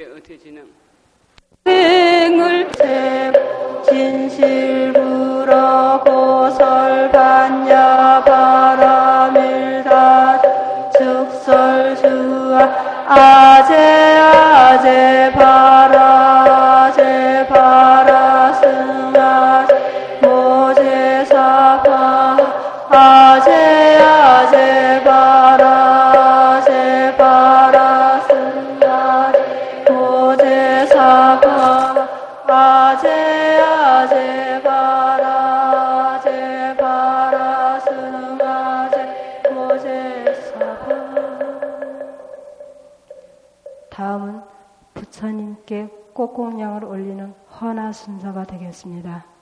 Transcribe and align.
어떻게 0.00 0.38
진행? 0.38 0.64
생을 1.64 2.70
진실 3.90 4.92
불어 4.92 6.00
설반야 6.52 8.22
바라밀다 8.24 9.90
즉설수아 10.92 12.58
아제 13.08 13.74
아제 13.74 15.32
공양을 46.38 46.84
올리는 46.84 47.34
헌화 47.60 47.90
순서가 47.90 48.44
되겠습니다. 48.44 49.37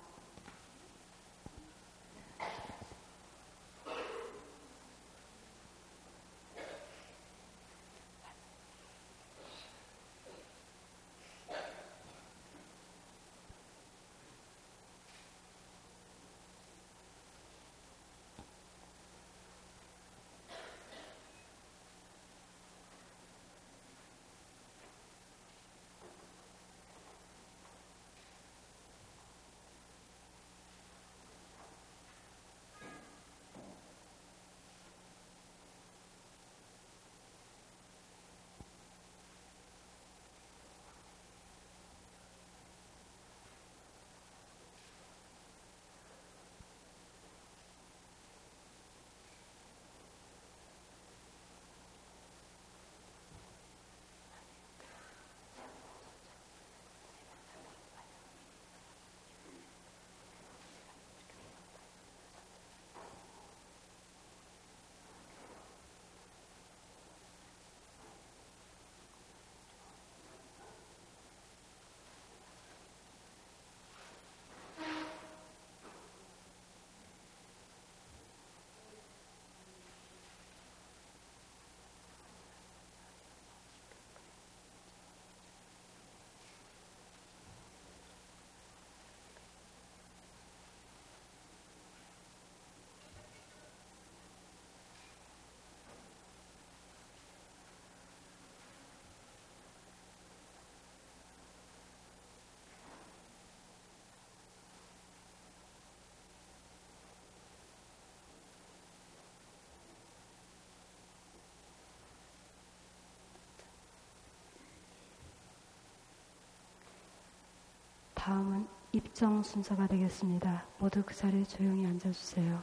다음은 118.27 118.67
입정 118.91 119.41
순서가 119.41 119.87
되겠습니다. 119.87 120.65
모두 120.79 121.01
그 121.07 121.15
자리에 121.15 121.45
조용히 121.45 121.87
앉아주세요. 121.87 122.61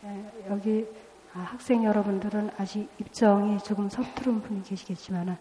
네, 0.00 0.32
여기 0.48 0.88
아, 1.34 1.40
학생 1.40 1.84
여러분들은 1.84 2.52
아직 2.56 2.88
입정이 2.98 3.58
조금 3.58 3.90
서투른 3.90 4.40
분이 4.40 4.62
계시겠지만 4.62 5.36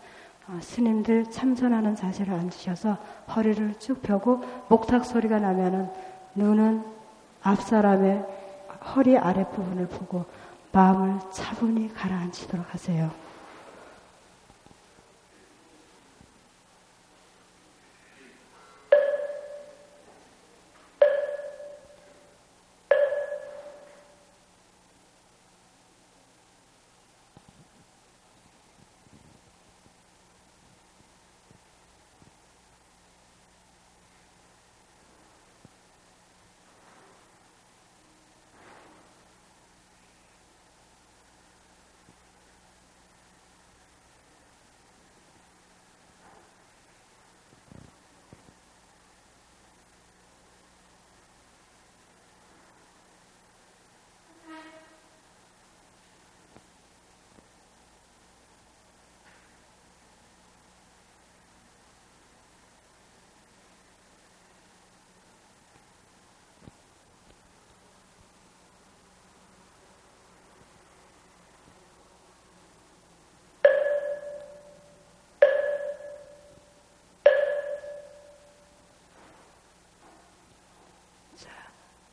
아, 0.47 0.59
스님들 0.61 1.31
참선하는 1.31 1.95
자세를 1.95 2.33
앉으셔서 2.33 2.97
허리를 3.33 3.79
쭉 3.79 4.01
펴고 4.01 4.43
목탁 4.67 5.05
소리가 5.05 5.39
나면은 5.39 5.89
눈은 6.35 6.83
앞사람의 7.41 8.25
허리 8.93 9.17
아랫부분을 9.17 9.87
보고 9.87 10.25
마음을 10.73 11.21
차분히 11.31 11.93
가라앉히도록 11.93 12.73
하세요. 12.73 13.30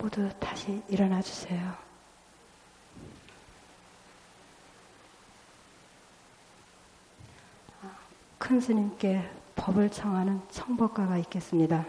모두 0.09 0.27
다시 0.41 0.83
일어나 0.89 1.21
주세요. 1.21 1.75
아, 7.83 7.91
큰 8.39 8.59
스님께 8.59 9.23
법을 9.55 9.91
청하는 9.91 10.41
청법가가 10.51 11.19
있겠습니다. 11.19 11.85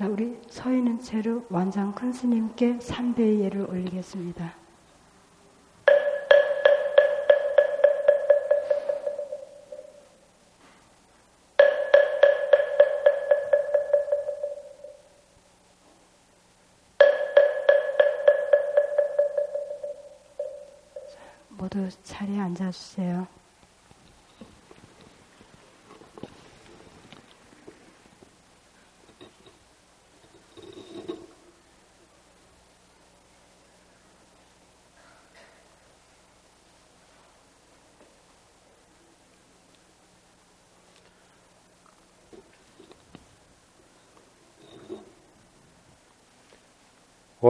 자, 0.00 0.08
우리 0.08 0.40
서 0.48 0.72
있는 0.72 0.98
채로 0.98 1.44
완장 1.50 1.94
큰 1.94 2.10
스님께 2.10 2.78
3배의 2.78 3.40
예를 3.40 3.68
올리겠습니다. 3.68 4.54
모두 21.50 21.90
자리에 22.02 22.40
앉아주세요. 22.40 23.39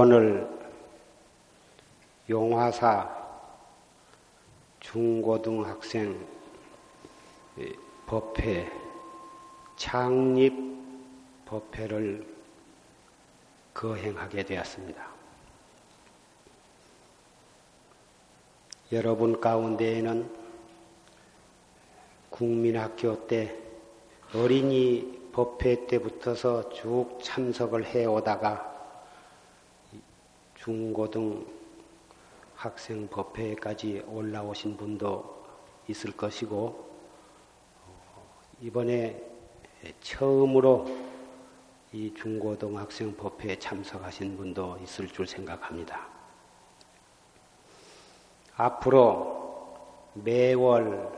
오늘 0.03 0.49
용화사 2.31 3.07
중고등학생 4.81 6.27
법회 8.07 8.73
창립 9.77 10.55
법회를 11.45 12.27
거행하게 13.75 14.45
되었습니다. 14.45 15.07
여러분 18.93 19.39
가운데에는 19.39 20.35
국민학교 22.31 23.27
때 23.27 23.55
어린이 24.35 25.29
법회 25.31 25.87
때부터서 25.89 26.71
쭉 26.71 27.19
참석을 27.23 27.85
해오다가 27.85 28.70
중고등 30.63 31.47
학생 32.55 33.09
법회까지 33.09 34.05
올라오신 34.07 34.77
분도 34.77 35.43
있을 35.89 36.13
것이고, 36.13 36.89
이번에 38.61 39.19
처음으로 40.03 40.87
이 41.93 42.13
중고등 42.15 42.77
학생 42.77 43.17
법회에 43.17 43.59
참석하신 43.59 44.37
분도 44.37 44.77
있을 44.83 45.09
줄 45.09 45.27
생각합니다. 45.27 46.07
앞으로 48.57 49.79
매월 50.13 51.11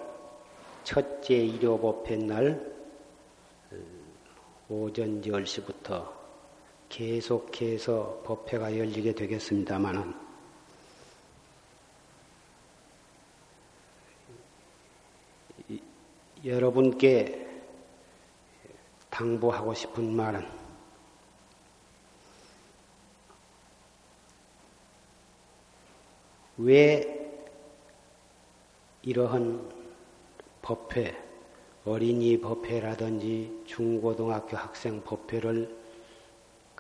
첫째 0.85 1.35
일요 1.35 1.77
법회 1.81 2.17
날 2.17 2.73
오전 4.69 5.21
10시부터 5.21 6.22
계속해서 6.93 8.21
법회가 8.23 8.77
열리게 8.77 9.15
되겠습니다만은 9.15 10.13
여러분께 16.45 17.49
당부하고 19.09 19.73
싶은 19.73 20.15
말은 20.15 20.47
왜 26.59 27.41
이러한 29.01 29.67
법회, 30.61 31.17
어린이 31.87 32.39
법회라든지 32.39 33.63
중고등학교 33.65 34.59
학생 34.59 35.03
법회를 35.03 35.82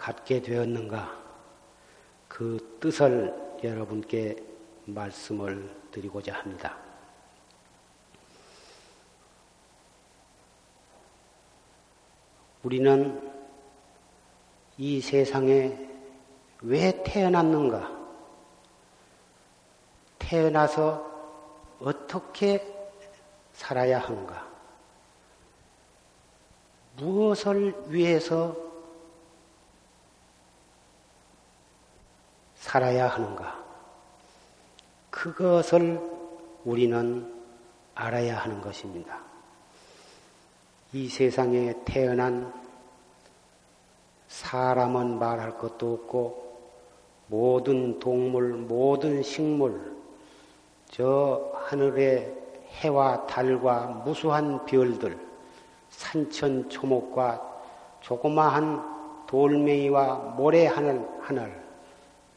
갖게 0.02 0.42
되었는가? 0.42 1.16
그 2.26 2.76
뜻을 2.80 3.32
여러분께 3.62 4.34
말씀을 4.86 5.72
드리고자 5.92 6.34
합니다. 6.34 6.76
우리는 12.64 13.32
이 14.76 15.00
세상에 15.00 15.88
왜 16.62 17.00
태어났는가? 17.04 17.96
태어나서 20.18 21.76
어떻게 21.78 22.60
살아야 23.52 24.00
하는가? 24.00 24.50
무엇을 26.96 27.72
위해서 27.86 28.71
살아야 32.72 33.06
하는가? 33.06 33.62
그것을 35.10 36.00
우리는 36.64 37.30
알아야 37.94 38.38
하는 38.38 38.62
것입니다. 38.62 39.20
이 40.94 41.06
세상에 41.06 41.74
태어난 41.84 42.50
사람은 44.28 45.18
말할 45.18 45.58
것도 45.58 45.92
없고 45.92 46.60
모든 47.26 47.98
동물, 47.98 48.54
모든 48.54 49.22
식물, 49.22 49.94
저 50.90 51.52
하늘의 51.66 52.34
해와 52.68 53.26
달과 53.26 54.02
무수한 54.06 54.64
별들, 54.64 55.18
산천 55.90 56.70
초목과 56.70 57.38
조그마한 58.00 59.26
돌멩이와 59.26 60.14
모래 60.38 60.64
하늘 60.64 61.06
하늘, 61.20 61.62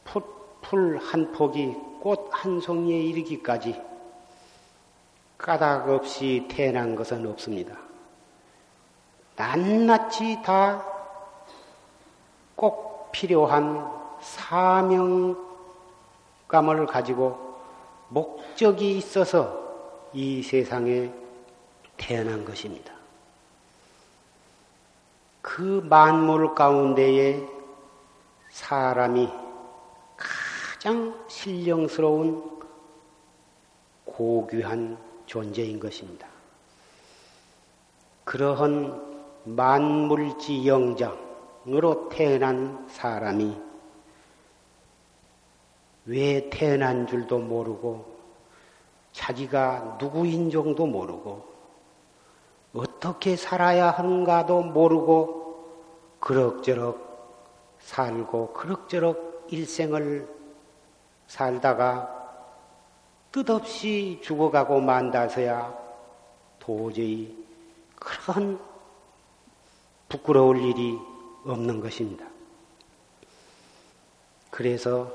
풀 0.06 0.98
한 0.98 1.32
폭이 1.32 1.74
꽃 2.00 2.28
한 2.32 2.60
송이에 2.60 2.98
이르기까지 2.98 3.80
까닭 5.38 5.88
없이 5.88 6.46
태어난 6.50 6.94
것은 6.96 7.26
없습니다. 7.26 7.76
낱낱이 9.36 10.42
다 10.44 10.96
꼭 12.56 13.12
필요한 13.12 13.86
사명감을 14.20 15.36
가지고 16.86 17.54
목적이 18.08 18.96
있어서 18.96 19.62
이 20.12 20.42
세상에 20.42 21.12
태어난 21.98 22.44
것입니다. 22.44 22.92
그 25.42 25.86
만물 25.88 26.54
가운데에 26.54 27.46
사람이 28.50 29.30
가장 30.86 31.12
신령스러운 31.26 32.60
고귀한 34.04 34.96
존재인 35.26 35.80
것입니다. 35.80 36.28
그러한 38.22 39.42
만물지 39.42 40.64
영장으로 40.64 42.08
태어난 42.08 42.86
사람이 42.88 43.60
왜 46.04 46.48
태어난 46.50 47.08
줄도 47.08 47.40
모르고 47.40 48.18
자기가 49.10 49.98
누구인 50.00 50.52
정도 50.52 50.86
모르고 50.86 51.48
어떻게 52.74 53.34
살아야 53.34 53.90
하는가도 53.90 54.62
모르고 54.62 55.68
그럭저럭 56.20 57.76
살고 57.80 58.52
그럭저럭 58.52 59.48
일생을 59.50 60.35
살다가 61.26 62.12
뜻없이 63.32 64.20
죽어가고 64.22 64.80
만다서야 64.80 65.76
도저히 66.58 67.44
그런 67.96 68.58
부끄러울 70.08 70.62
일이 70.62 70.98
없는 71.44 71.80
것입니다. 71.80 72.26
그래서 74.50 75.12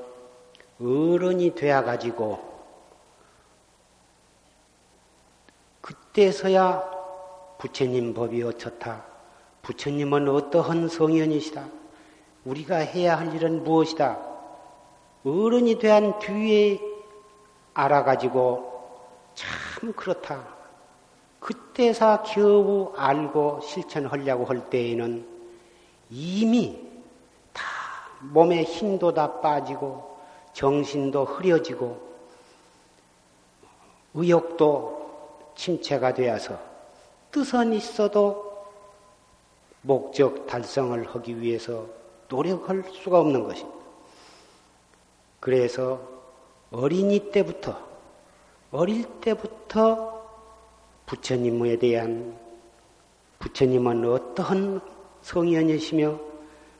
어른이 0.80 1.54
되어가지고 1.54 2.52
그때서야 5.80 6.90
부처님 7.58 8.14
법이 8.14 8.42
어떻다. 8.42 9.04
부처님은 9.62 10.28
어떠한 10.28 10.88
성현이시다. 10.88 11.68
우리가 12.44 12.76
해야 12.76 13.18
할 13.18 13.34
일은 13.34 13.62
무엇이다. 13.64 14.31
어른이 15.24 15.78
대한 15.78 16.18
뒤에 16.18 16.80
알아가지고 17.74 18.72
참 19.34 19.92
그렇다. 19.92 20.44
그때사 21.38 22.22
겨우 22.22 22.92
알고 22.96 23.60
실천하려고 23.62 24.44
할 24.44 24.68
때에는 24.70 25.26
이미 26.10 26.78
몸에 28.20 28.62
힘도 28.62 29.12
다 29.12 29.40
빠지고 29.40 30.18
정신도 30.52 31.24
흐려지고 31.24 32.12
의욕도 34.14 35.52
침체가 35.56 36.14
되어서 36.14 36.58
뜻은 37.30 37.72
있어도 37.72 38.52
목적 39.80 40.46
달성을 40.46 41.04
하기 41.08 41.40
위해서 41.40 41.86
노력할 42.28 42.84
수가 42.92 43.20
없는 43.20 43.42
것입니다. 43.44 43.81
그래서 45.42 46.00
어린이 46.70 47.30
때부터 47.30 47.76
어릴 48.70 49.04
때부터 49.20 50.22
부처님에 51.04 51.76
대한 51.76 52.38
부처님은 53.38 54.08
어떠한 54.08 54.80
성현이시며 55.20 56.18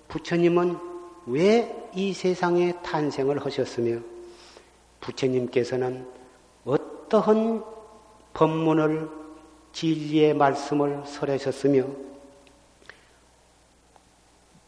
부처님은 0.08 0.78
왜 1.26 1.82
이 1.94 2.12
세상에 2.14 2.72
탄생을 2.82 3.44
하셨으며 3.44 4.00
부처님께서는 5.00 6.08
어떠한 6.64 7.62
법문을 8.32 9.10
진리의 9.72 10.34
말씀을 10.34 11.02
설하셨으며 11.04 11.84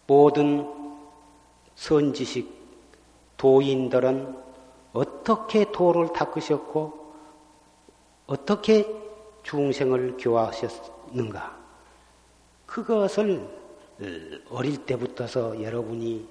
모든 0.07 0.69
선지식 1.77 2.64
도인들은 3.37 4.37
어떻게 4.93 5.71
도를 5.73 6.13
닦으셨고 6.13 7.05
어떻게 8.27 8.87
중생을 9.43 10.17
교화하셨는가 10.19 11.57
그것을 12.67 13.47
어릴 14.51 14.85
때부터서 14.87 15.63
여러분이 15.63 16.27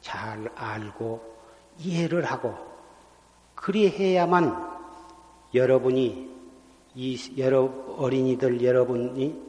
잘 0.00 0.50
알고 0.54 1.34
이해를 1.78 2.24
하고 2.24 2.54
그리해야만 3.54 4.74
여러분이 5.54 6.30
이 6.94 7.38
여러 7.38 7.70
어린이들 7.96 8.62
여러분이 8.62 9.42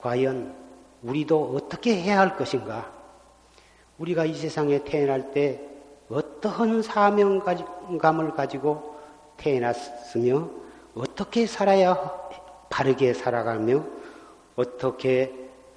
과연 0.00 0.54
우리도 1.02 1.54
어떻게 1.56 2.00
해야 2.00 2.20
할 2.20 2.36
것인가? 2.36 2.97
우리가 3.98 4.24
이 4.24 4.34
세상에 4.34 4.82
태어날 4.84 5.32
때 5.32 5.60
어떠한 6.08 6.82
사명감을 6.82 8.32
가지고 8.32 8.98
태어났으며 9.36 10.48
어떻게 10.94 11.46
살아야 11.46 11.94
바르게 12.70 13.12
살아가며 13.12 13.84
어떻게 14.56 15.34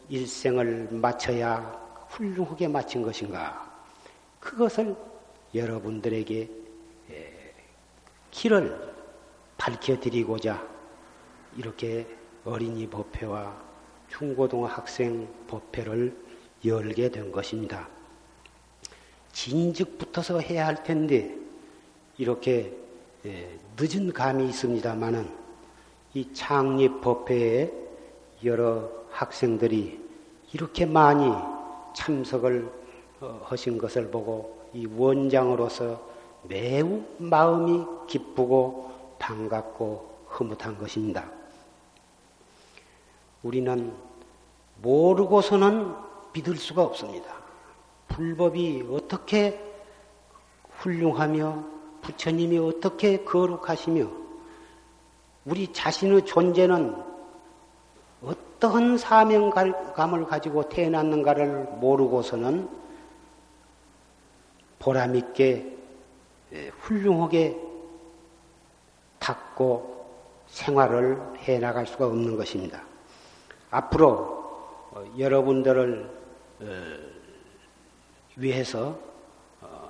일생을 0.09 0.89
마쳐야 0.91 1.79
훌륭하게 2.09 2.67
마친 2.67 3.01
것인가? 3.01 3.71
그것을 4.39 4.95
여러분들에게 5.53 6.49
길을 8.31 8.93
밝혀드리고자 9.57 10.65
이렇게 11.57 12.07
어린이 12.45 12.87
법회와 12.87 13.55
중고등 14.09 14.65
학생 14.65 15.27
법회를 15.47 16.17
열게 16.65 17.09
된 17.09 17.31
것입니다. 17.31 17.87
진즉부터서 19.33 20.39
해야 20.39 20.67
할 20.67 20.83
텐데 20.83 21.35
이렇게 22.17 22.75
늦은 23.77 24.13
감이 24.13 24.47
있습니다만은 24.49 25.29
이 26.13 26.33
창립 26.33 27.01
법회에 27.01 27.71
여러 28.43 28.89
학생들이 29.11 29.99
이렇게 30.53 30.85
많이 30.85 31.31
참석을 31.95 32.69
어, 33.21 33.41
하신 33.45 33.77
것을 33.77 34.09
보고 34.09 34.67
이 34.73 34.85
원장으로서 34.85 36.01
매우 36.43 37.03
마음이 37.19 37.85
기쁘고 38.07 38.91
반갑고 39.19 40.25
흐뭇한 40.27 40.77
것입니다. 40.77 41.29
우리는 43.43 43.93
모르고서는 44.81 45.93
믿을 46.33 46.57
수가 46.57 46.83
없습니다. 46.83 47.40
불법이 48.13 48.87
어떻게 48.91 49.59
훌륭하며 50.77 51.63
부처님이 52.01 52.57
어떻게 52.59 53.23
거룩하시며 53.23 54.07
우리 55.45 55.71
자신의 55.71 56.25
존재는 56.25 56.95
어떠한 58.23 58.97
사명감을 58.97 60.25
가지고 60.25 60.69
태어났는가를 60.69 61.63
모르고서는 61.79 62.69
보람있게 64.79 65.77
훌륭하게 66.79 67.57
닦고 69.19 69.91
생활을 70.47 71.37
해 71.39 71.59
나갈 71.59 71.85
수가 71.85 72.07
없는 72.07 72.35
것입니다. 72.35 72.81
앞으로 73.69 74.41
어, 74.91 75.05
여러분들을 75.17 76.09
어, 76.59 77.10
위해서 78.35 78.97
어, 79.61 79.89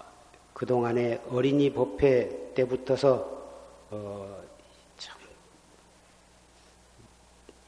그동안의 0.53 1.21
어린이 1.29 1.71
법회 1.71 2.53
때부터서 2.53 3.41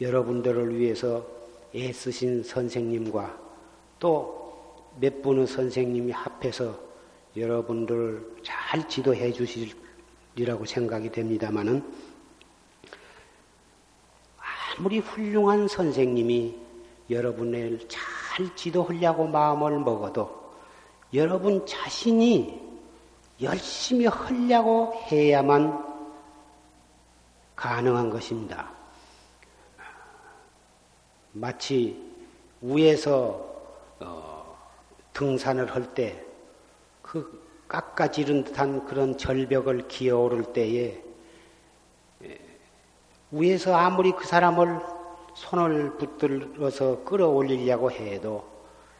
여러분들을 0.01 0.77
위해서 0.77 1.25
애쓰신 1.75 2.43
선생님과 2.43 3.39
또 3.99 4.43
몇 4.99 5.21
분의 5.21 5.47
선생님이 5.47 6.11
합해서 6.11 6.79
여러분들을 7.35 8.41
잘 8.43 8.87
지도해 8.87 9.31
주시리라고 9.31 10.65
생각이 10.65 11.11
됩니다마는 11.11 11.83
아무리 14.77 14.99
훌륭한 14.99 15.67
선생님이 15.67 16.55
여러분을 17.09 17.79
잘 17.87 18.55
지도하려고 18.55 19.27
마음을 19.27 19.79
먹어도 19.79 20.42
여러분 21.13 21.65
자신이 21.65 22.61
열심히 23.41 24.05
하려고 24.05 24.93
해야만 25.11 25.93
가능한 27.55 28.09
것입니다. 28.09 28.71
마치 31.33 31.99
위에서 32.61 33.53
어, 33.99 34.57
등산을 35.13 35.73
할 35.73 35.93
때 35.93 36.33
그 37.03 37.43
깎아지른 37.67 38.43
듯한 38.43 38.85
그런 38.85 39.17
절벽을 39.17 39.87
기어오를 39.87 40.45
때에 40.53 40.99
위에서 43.29 43.75
아무리 43.75 44.11
그 44.13 44.25
사람을 44.25 44.79
손을 45.35 45.97
붙들어서 45.97 47.03
끌어올리려고 47.03 47.91
해도 47.91 48.47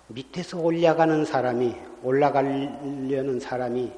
밑에서 0.07 0.60
올라가는 0.60 1.25
사람이 1.25 1.75
올라가려는 2.03 3.39
사람이 3.39 3.91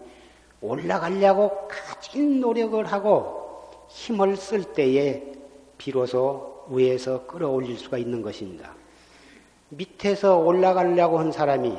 올라가려고 0.62 1.68
가진 1.68 2.40
노력을 2.40 2.84
하고 2.86 3.70
힘을 3.90 4.36
쓸 4.38 4.64
때에 4.64 5.34
비로소 5.78 6.66
위에서 6.70 7.26
끌어올릴 7.26 7.78
수가 7.78 7.98
있는 7.98 8.22
것입니다. 8.22 8.74
밑에서 9.70 10.38
올라가려고 10.38 11.20
한 11.20 11.32
사람이 11.32 11.76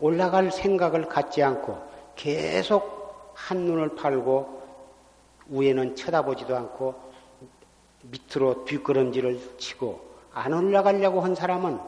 올라갈 0.00 0.50
생각을 0.50 1.08
갖지 1.08 1.42
않고 1.42 1.78
계속 2.16 3.32
한눈을 3.34 3.96
팔고 3.96 4.60
위에는 5.48 5.96
쳐다보지도 5.96 6.56
않고 6.56 6.94
밑으로 8.02 8.64
뒷걸음질을 8.64 9.56
치고 9.58 10.00
안 10.32 10.52
올라가려고 10.52 11.20
한 11.20 11.34
사람은 11.34 11.78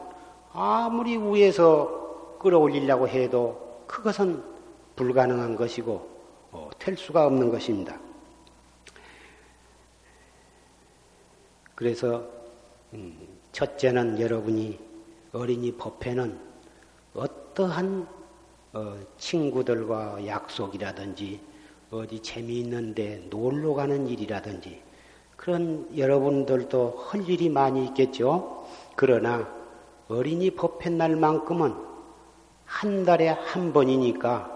아무리 0.53 1.17
위에서 1.17 2.37
끌어올리려고 2.39 3.07
해도 3.07 3.83
그것은 3.87 4.43
불가능한 4.95 5.55
것이고 5.55 6.13
어, 6.51 6.69
될 6.77 6.95
수가 6.95 7.25
없는 7.25 7.49
것입니다. 7.49 7.99
그래서 11.73 12.23
음, 12.93 13.17
첫째는 13.51 14.19
여러분이 14.19 14.79
어린이 15.33 15.71
법회는 15.71 16.39
어떠한 17.15 18.07
어, 18.73 18.97
친구들과 19.17 20.25
약속이라든지 20.27 21.39
어디 21.89 22.19
재미있는데 22.21 23.27
놀러 23.31 23.73
가는 23.73 24.07
일이라든지 24.07 24.81
그런 25.35 25.87
여러분들도 25.97 27.05
할 27.07 27.27
일이 27.27 27.49
많이 27.49 27.85
있겠죠. 27.87 28.67
그러나 28.95 29.62
어린이 30.13 30.51
법회 30.51 30.89
날만큼은 30.89 31.73
한 32.65 33.05
달에 33.05 33.29
한 33.29 33.73
번이니까 33.73 34.51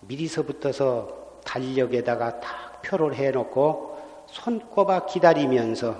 미리서부터서 0.00 1.40
달력에다가 1.44 2.40
딱 2.40 2.82
표를 2.82 3.14
해놓고 3.14 3.98
손꼽아 4.26 5.06
기다리면서 5.06 5.96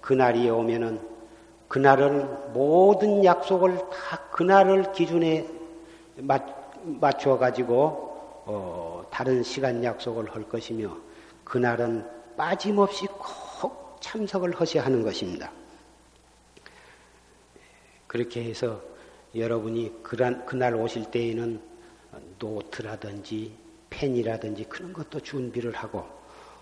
그날이 0.00 0.50
오면은 0.50 1.00
그날은 1.68 2.52
모든 2.52 3.24
약속을 3.24 3.78
다 3.78 4.20
그날을 4.30 4.92
기준에 4.92 5.48
맞춰 6.84 7.38
가지고 7.38 8.42
어, 8.46 9.04
다른 9.10 9.42
시간 9.42 9.82
약속을 9.82 10.34
할 10.34 10.42
것이며 10.48 10.94
그날은 11.44 12.06
빠짐없이 12.36 13.06
꼭 13.60 13.96
참석을 14.00 14.60
하셔야 14.60 14.84
하는 14.84 15.02
것입니다. 15.02 15.50
그렇게 18.14 18.44
해서 18.44 18.80
여러분이 19.34 19.92
그날 20.04 20.76
오실 20.76 21.10
때에는 21.10 21.60
노트라든지 22.38 23.50
펜이라든지 23.90 24.66
그런 24.66 24.92
것도 24.92 25.18
준비를 25.18 25.72
하고 25.72 26.04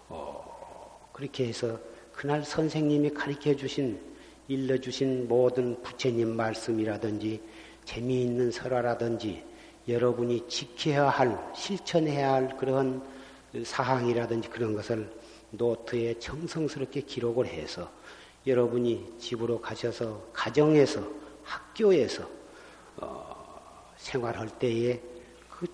어, 0.09 1.11
그렇게 1.13 1.47
해서 1.47 1.79
그날 2.15 2.43
선생님이 2.43 3.11
가르쳐 3.11 3.55
주신 3.55 4.01
일러 4.49 4.79
주신 4.79 5.29
모든 5.29 5.83
부처님 5.83 6.35
말씀이라든지 6.35 7.43
재미있는 7.85 8.51
설화라든지 8.51 9.45
여러분이 9.87 10.49
지켜야 10.49 11.11
할 11.11 11.39
실천해야 11.55 12.33
할 12.33 12.57
그런 12.57 13.03
사항이라든지 13.63 14.49
그런 14.49 14.75
것을 14.75 15.07
노트에 15.51 16.19
정성스럽게 16.19 17.03
기록을 17.03 17.45
해서 17.45 17.93
여러분이 18.47 19.17
집으로 19.19 19.61
가셔서 19.61 20.31
가정에서 20.33 21.22
학교에서 21.45 22.25
어, 22.97 23.93
생활할 23.97 24.49
때에 24.59 25.01
그 25.49 25.67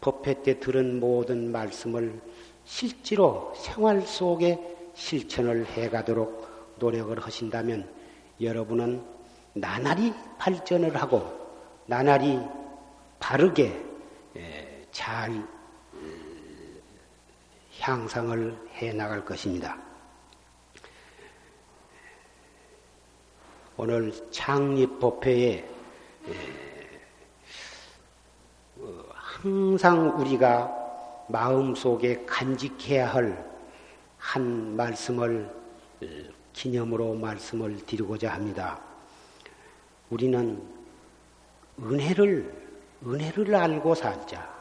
법회 0.00 0.42
때 0.42 0.58
들은 0.60 1.00
모든 1.00 1.52
말씀을 1.52 2.20
실제로 2.64 3.52
생활 3.56 4.02
속에 4.02 4.58
실천을 4.94 5.64
해가도록 5.66 6.76
노력을 6.78 7.18
하신다면 7.18 7.88
여러분은 8.40 9.02
나날이 9.54 10.12
발전을 10.38 10.96
하고 10.96 11.22
나날이 11.86 12.38
바르게 13.18 13.84
잘 14.92 15.42
향상을 17.80 18.68
해 18.74 18.92
나갈 18.92 19.24
것입니다. 19.24 19.87
오늘 23.78 24.12
창립법회에 24.30 25.64
어, 28.80 29.02
항상 29.14 30.20
우리가 30.20 30.70
마음속에 31.28 32.24
간직해야 32.26 33.06
할 33.14 33.48
한 34.18 34.76
말씀을 34.76 35.48
어, 36.02 36.06
기념으로 36.52 37.14
말씀을 37.14 37.76
드리고자 37.86 38.32
합니다. 38.34 38.78
우리는 40.10 40.62
은혜를, 41.80 42.52
은혜를 43.06 43.54
알고 43.54 43.94
살자. 43.94 44.58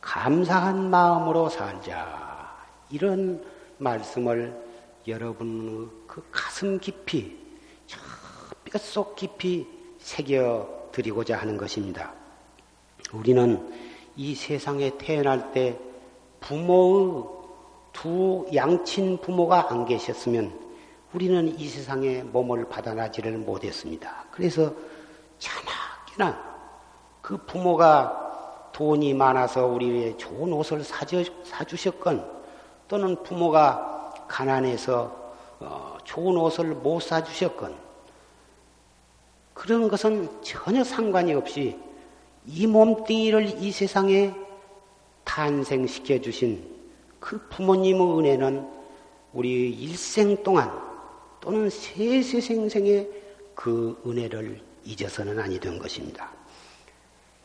감사한 0.00 0.90
마음으로 0.90 1.48
살자. 1.48 2.56
이런 2.90 3.42
말씀을 3.78 4.54
여러분 5.06 5.90
그 6.06 6.22
가슴 6.30 6.78
깊이, 6.78 7.38
저 7.38 7.47
뼛속 8.70 9.16
깊이 9.16 9.66
새겨 9.98 10.90
드리고자 10.92 11.38
하는 11.38 11.56
것입니다. 11.56 12.12
우리는 13.12 13.72
이 14.16 14.34
세상에 14.34 14.96
태어날 14.98 15.52
때 15.52 15.78
부모의 16.40 17.24
두 17.92 18.46
양친 18.54 19.18
부모가 19.20 19.70
안 19.70 19.86
계셨으면 19.86 20.52
우리는 21.12 21.58
이 21.58 21.68
세상에 21.68 22.22
몸을 22.22 22.68
받아나지를 22.68 23.38
못했습니다. 23.38 24.26
그래서 24.30 24.72
자나깨나 25.38 26.48
그 27.22 27.36
부모가 27.38 28.70
돈이 28.72 29.14
많아서 29.14 29.66
우리의 29.66 30.18
좋은 30.18 30.52
옷을 30.52 30.84
사주, 30.84 31.24
사주셨건 31.44 32.38
또는 32.86 33.22
부모가 33.22 34.26
가난해서 34.28 35.32
어, 35.60 35.98
좋은 36.04 36.36
옷을 36.36 36.66
못 36.74 37.02
사주셨건 37.02 37.87
그런 39.58 39.88
것은 39.88 40.28
전혀 40.40 40.84
상관이 40.84 41.34
없이 41.34 41.76
이 42.46 42.64
몸뚱이를 42.68 43.60
이 43.60 43.72
세상에 43.72 44.32
탄생시켜 45.24 46.20
주신 46.20 46.64
그 47.18 47.44
부모님의 47.48 48.18
은혜는 48.18 48.68
우리 49.32 49.70
일생 49.70 50.40
동안 50.44 50.70
또는 51.40 51.68
세세생생의 51.68 53.10
그 53.56 54.00
은혜를 54.06 54.60
잊어서는 54.84 55.40
아니 55.40 55.58
된 55.58 55.76
것입니다. 55.76 56.30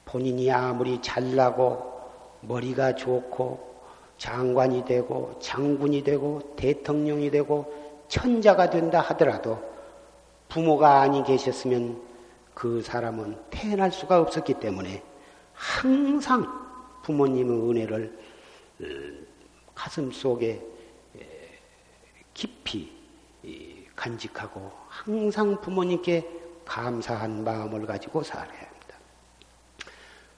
본인이 0.05 0.51
아무리 0.51 1.01
잘나고 1.01 1.99
머리가 2.41 2.93
좋고 2.93 3.73
장관이 4.19 4.85
되고 4.85 5.39
장군이 5.39 6.03
되고 6.03 6.53
대통령이 6.57 7.31
되고 7.31 7.73
천자가 8.07 8.69
된다 8.69 9.01
하더라도 9.01 9.72
부모가 10.53 11.01
아니 11.01 11.23
계셨으면 11.23 11.99
그 12.53 12.83
사람은 12.83 13.35
태어날 13.49 13.91
수가 13.91 14.19
없었기 14.19 14.59
때문에 14.59 15.01
항상 15.51 16.47
부모님의 17.01 17.69
은혜를 17.69 18.19
어, 18.81 18.85
가슴 19.73 20.11
속에 20.11 20.61
깊이 22.35 22.91
간직하고 23.95 24.71
항상 24.87 25.59
부모님께 25.59 26.29
감사한 26.65 27.43
마음을 27.43 27.87
가지고 27.87 28.21
살아야 28.21 28.73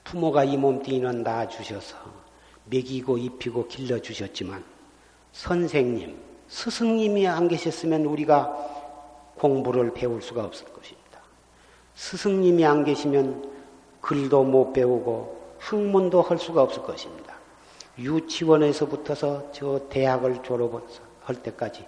부모가 0.06 0.46
이 0.46 0.56
몸뚱이는 0.56 1.24
낳아주셔서 1.24 1.98
먹이고 2.66 3.18
입히고 3.18 3.68
길러주셨지만 3.68 4.64
선생님, 5.34 6.18
스승님이 6.48 7.28
안 7.28 7.50
계셨으면 7.50 8.06
우리가 8.06 8.75
공부를 9.38 9.94
배울 9.94 10.22
수가 10.22 10.44
없을 10.44 10.66
것입니다. 10.68 11.20
스승님이 11.96 12.66
안 12.66 12.84
계시면 12.84 13.52
글도 14.02 14.44
못 14.44 14.74
배우고 14.74 15.56
학문도 15.60 16.22
할 16.22 16.38
수가 16.38 16.62
없을 16.62 16.84
것입니다. 16.84 17.36
유치원에서부터서 17.98 19.52
저 19.52 19.80
대학을 19.90 20.44
졸업할 20.44 21.36
때까지 21.42 21.86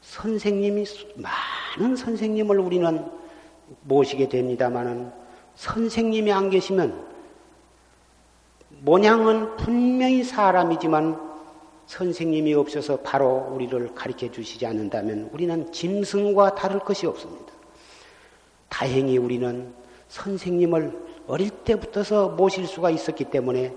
선생님이 0.00 0.84
많은 1.16 1.96
선생님을 1.96 2.58
우리는 2.58 3.06
모시게 3.82 4.28
됩니다만은 4.28 5.12
선생님이 5.54 6.32
안 6.32 6.50
계시면 6.50 7.06
모양은 8.80 9.56
분명히 9.56 10.24
사람이지만 10.24 11.29
선생님이 11.90 12.54
없어서 12.54 13.00
바로 13.00 13.48
우리를 13.50 13.96
가르쳐 13.96 14.30
주시지 14.30 14.64
않는다면 14.64 15.28
우리는 15.32 15.72
짐승과 15.72 16.54
다를 16.54 16.78
것이 16.78 17.04
없습니다. 17.04 17.52
다행히 18.68 19.18
우리는 19.18 19.74
선생님을 20.06 21.24
어릴 21.26 21.50
때부터서 21.50 22.28
모실 22.28 22.68
수가 22.68 22.90
있었기 22.90 23.24
때문에 23.24 23.74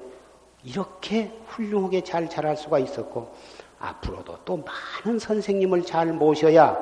이렇게 0.64 1.36
훌륭하게 1.48 2.04
잘 2.04 2.30
자랄 2.30 2.56
수가 2.56 2.78
있었고 2.78 3.34
앞으로도 3.80 4.38
또 4.46 4.58
많은 4.58 5.18
선생님을 5.18 5.84
잘 5.84 6.14
모셔야 6.14 6.78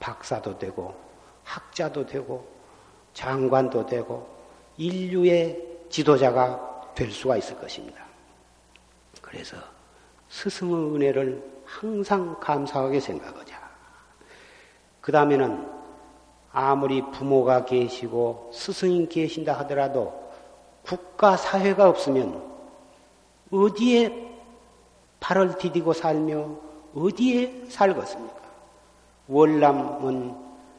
박사도 0.00 0.58
되고 0.58 0.94
학자도 1.44 2.06
되고 2.06 2.48
장관도 3.12 3.84
되고 3.84 4.26
인류의 4.78 5.82
지도자가 5.90 6.92
될 6.94 7.10
수가 7.10 7.36
있을 7.36 7.58
것입니다. 7.58 8.02
그래서 9.20 9.58
스승의 10.30 10.94
은혜를 10.94 11.42
항상 11.64 12.38
감사하게 12.40 13.00
생각하자. 13.00 13.60
그 15.00 15.12
다음에는 15.12 15.68
아무리 16.52 17.02
부모가 17.10 17.64
계시고 17.64 18.50
스승이 18.52 19.08
계신다 19.08 19.52
하더라도 19.60 20.30
국가 20.82 21.36
사회가 21.36 21.88
없으면 21.88 22.42
어디에 23.52 24.30
발을 25.20 25.58
디디고 25.58 25.92
살며 25.92 26.56
어디에 26.94 27.66
살겠습니까? 27.68 28.40
월남은 29.28 30.34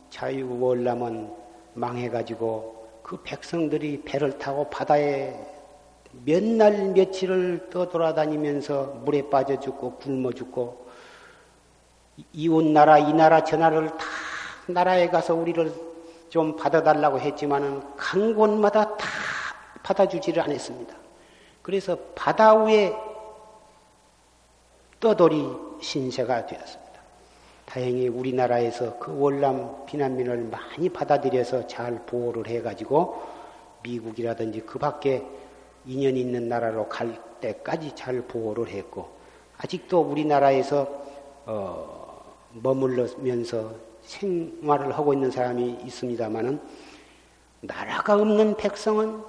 자유 0.10 0.60
월남은 0.60 1.32
망해가지고 1.74 3.02
그 3.04 3.22
백성들이 3.24 4.02
배를 4.04 4.38
타고 4.38 4.70
바다에 4.70 5.61
몇 6.26 6.44
날 6.44 6.90
며칠을 6.90 7.70
떠돌아다니면서 7.70 9.02
물에 9.06 9.30
빠져 9.30 9.60
죽고 9.60 9.96
굶어 9.96 10.32
죽고 10.32 10.88
이웃 12.34 12.64
나라 12.66 12.98
이 12.98 13.14
나라 13.14 13.44
저 13.44 13.58
나라를 13.58 13.90
다 13.90 14.06
나라에 14.68 15.10
가서 15.10 15.34
우리를 15.34 15.74
좀 16.30 16.56
받아달라고 16.56 17.20
했지만은 17.20 17.82
간 17.96 18.36
곳마다 18.36 18.96
다 18.98 19.08
받아주지를 19.84 20.44
않았습니다. 20.44 20.96
그래서 21.62 21.98
바다 22.16 22.56
위에 22.56 22.94
떠돌이 25.00 25.48
신세가 25.82 26.46
되었습니다. 26.46 26.92
다행히 27.66 28.08
우리나라에서 28.08 29.00
그 29.00 29.18
월남 29.18 29.86
비난민을 29.86 30.50
많이 30.52 30.90
받아들여서 30.90 31.68
잘 31.68 32.06
보호를 32.06 32.48
해가지고 32.48 33.22
미국이라든지 33.84 34.62
그 34.62 34.78
밖에 34.78 35.26
인연이 35.86 36.22
있는 36.22 36.48
나라로 36.48 36.88
갈 36.88 37.20
때까지 37.40 37.96
잘 37.96 38.22
보호를 38.22 38.70
했고 38.70 39.10
아직도 39.58 40.02
우리나라에서 40.02 40.88
어, 41.46 42.24
머물러면서 42.54 43.74
생활을 44.02 44.92
하고 44.98 45.14
있는 45.14 45.32
사람이 45.32 45.80
있습니다만은 45.86 46.60
나라가 47.62 48.16
없는 48.16 48.58
백성은 48.58 49.24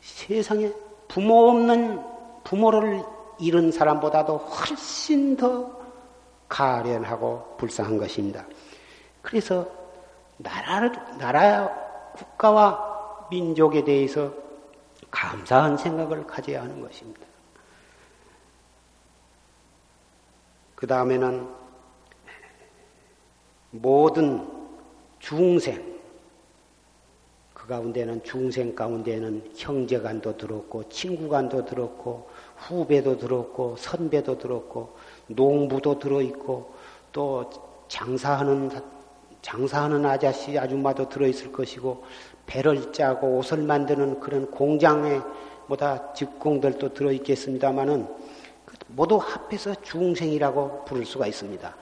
세상에 0.00 0.72
부모 1.08 1.48
없는 1.50 2.00
부모를 2.44 3.02
잃은 3.38 3.72
사람보다도 3.72 4.36
훨씬 4.36 5.36
더 5.36 5.76
가련하고 6.48 7.56
불쌍한 7.58 7.98
것입니다. 7.98 8.46
그래서 9.20 9.66
나라를, 10.36 10.92
나라, 11.18 11.68
국가와 12.14 13.26
민족에 13.30 13.84
대해서 13.84 14.32
감사한 15.16 15.78
생각을 15.78 16.26
가져야 16.26 16.62
하는 16.62 16.78
것입니다. 16.78 17.22
그 20.74 20.86
다음에는 20.86 21.48
모든 23.70 24.46
중생, 25.18 25.96
그 27.54 27.66
가운데는 27.66 28.24
중생 28.24 28.74
가운데는 28.74 29.52
형제간도 29.56 30.36
들었고, 30.36 30.86
친구간도 30.90 31.64
들었고, 31.64 32.28
후배도 32.56 33.16
들었고, 33.16 33.76
선배도 33.78 34.36
들었고, 34.36 34.96
농부도 35.28 35.98
들어있고, 35.98 36.74
또 37.12 37.50
장사하는, 37.88 38.70
장사하는 39.40 40.04
아저씨, 40.04 40.58
아줌마도 40.58 41.08
들어있을 41.08 41.50
것이고, 41.52 42.04
배를 42.46 42.92
짜고 42.92 43.38
옷을 43.38 43.58
만드는 43.58 44.20
그런 44.20 44.50
공장에 44.50 45.20
뭐다 45.66 46.12
직공들도 46.12 46.94
들어있겠습니다마는 46.94 48.08
모두 48.88 49.16
합해서 49.16 49.74
중생이라고 49.82 50.84
부를 50.84 51.04
수가 51.04 51.26
있습니다. 51.26 51.74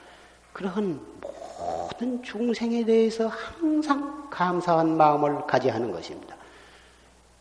그러한 0.52 1.00
모든 1.20 2.22
중생에 2.22 2.84
대해서 2.84 3.28
항상 3.28 4.28
감사한 4.30 4.96
마음을 4.96 5.46
가져야 5.46 5.74
하는 5.74 5.92
것입니다. 5.92 6.36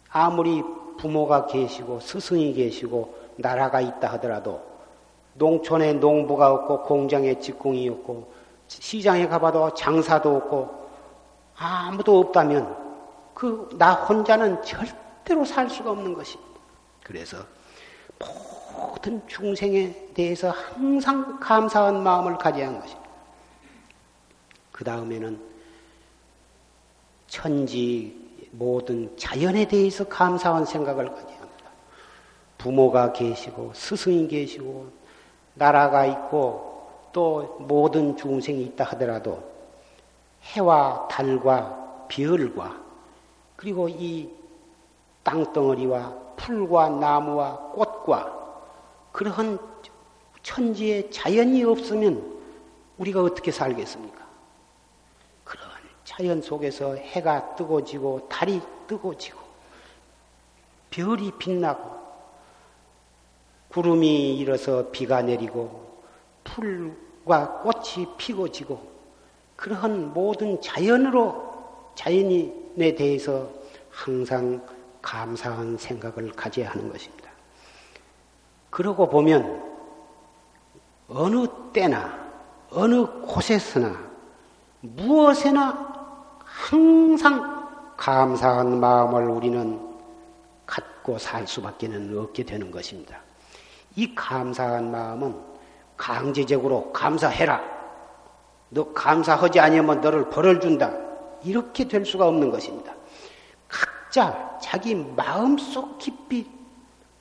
아무리 0.10 0.62
부모가 0.98 1.46
계시고 1.48 2.00
스승이 2.00 2.54
계시고 2.54 3.16
나라가 3.38 3.82
있다 3.82 4.12
하더라도 4.14 4.62
농촌에 5.36 5.94
농부가 5.94 6.52
없고 6.52 6.84
공장에 6.84 7.40
직공이 7.40 7.90
없고 7.90 8.32
시장에 8.68 9.28
가봐도 9.28 9.74
장사도 9.74 10.36
없고 10.36 10.84
아무도 11.56 12.20
없다면 12.20 12.83
그 13.34 13.70
나 13.78 13.94
혼자는 13.94 14.62
절대로 14.64 15.46
살 15.46 15.70
수가 15.70 15.92
없는 15.92 16.14
것입니다. 16.14 16.52
그래서 17.04 17.38
모든 18.78 19.22
중생에 19.28 20.10
대해서 20.14 20.50
항상 20.50 21.40
감사한 21.40 22.02
마음을 22.04 22.38
가져야 22.38 22.68
하는 22.68 22.80
것입니다. 22.80 23.10
그 24.72 24.84
다음에는 24.84 25.40
천지 27.28 28.22
모든 28.52 29.16
자연에 29.18 29.66
대해서 29.68 30.04
감사한 30.08 30.66
생각을 30.66 31.06
가져야 31.06 31.40
합니다. 31.40 31.70
부모가 32.58 33.14
계시고 33.14 33.72
스승이 33.74 34.28
계시고 34.28 34.92
나라가 35.56 36.06
있고 36.06 37.10
또 37.12 37.58
모든 37.60 38.16
중생이 38.16 38.64
있다 38.64 38.84
하더라도 38.86 39.44
해와 40.44 41.08
달과 41.10 42.06
별과 42.08 42.83
그리고 43.64 43.88
이 43.88 44.30
땅덩어리와 45.24 46.34
풀과 46.36 46.90
나무와 46.90 47.56
꽃과 47.70 48.60
그러한 49.14 49.58
천지의 50.42 51.10
자연이 51.10 51.64
없으면 51.64 52.42
우리가 52.98 53.24
어떻게 53.24 53.52
살겠습니까? 53.52 54.22
그런 55.46 55.66
자연 56.04 56.42
속에서 56.42 56.96
해가 56.96 57.56
뜨고 57.56 57.86
지고 57.86 58.28
달이 58.28 58.62
뜨고 58.86 59.18
지고 59.18 59.40
별이 60.90 61.32
빛나고 61.40 61.90
구름이 63.70 64.40
일어서 64.40 64.92
비가 64.92 65.22
내리고 65.22 66.04
풀과 66.44 67.62
꽃이 67.62 68.08
피고 68.18 68.50
지고 68.50 68.86
그러한 69.56 70.14
모든 70.14 70.60
자연으로 70.60 71.94
자연 71.96 72.63
인에 72.76 72.96
대해서 72.96 73.50
항상 73.90 74.62
감사한 75.02 75.78
생각을 75.78 76.32
가져야 76.32 76.72
하는 76.72 76.92
것입니다. 76.92 77.30
그러고 78.70 79.08
보면 79.08 79.72
어느 81.08 81.46
때나 81.72 82.24
어느 82.72 83.06
곳에서나 83.06 83.96
무엇에나 84.82 85.94
항상 86.44 87.64
감사한 87.98 88.80
마음을 88.80 89.28
우리는 89.28 89.80
갖고 90.66 91.18
살 91.20 91.46
수밖에 91.46 91.90
없게 92.18 92.44
되는 92.44 92.72
것입니다. 92.72 93.20
이 93.96 94.16
감사한 94.16 94.90
마음은 94.90 95.36
강제적으로 95.96 96.92
감사해라. 96.92 97.62
너 98.70 98.92
감사하지 98.92 99.60
않으면 99.60 100.02
너를 100.02 100.30
벌을 100.30 100.60
준다. 100.60 101.03
이렇게 101.44 101.88
될 101.88 102.06
수가 102.06 102.28
없는 102.28 102.52
것입니다. 102.52 102.94
각자 103.68 104.60
자기 104.62 104.96
마음속 104.96 105.98
깊이 105.98 106.50